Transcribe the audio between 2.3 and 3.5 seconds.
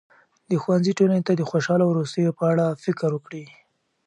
په اړه فکر وکړي.